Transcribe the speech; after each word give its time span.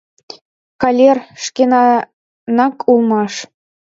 Калер, 0.81 1.17
шкенанак 1.43 2.75
улмаш. 2.91 3.33